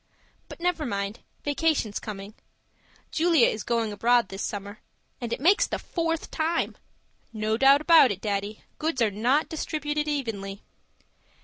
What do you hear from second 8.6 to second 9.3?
goods are